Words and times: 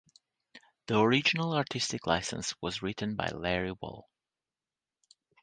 The 0.87 0.97
original 0.99 1.53
Artistic 1.53 2.07
License 2.07 2.55
was 2.59 2.81
written 2.81 3.15
by 3.15 3.27
Larry 3.27 3.71
Wall. 3.73 4.09